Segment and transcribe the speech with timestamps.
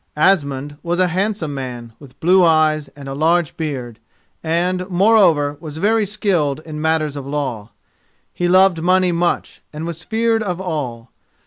[0.17, 3.99] Asmund was a handsome man, with blue eyes and a large beard,
[4.43, 7.69] and, moreover, was very skilled in matters of law.
[8.33, 11.11] He loved money much, and was feared of all.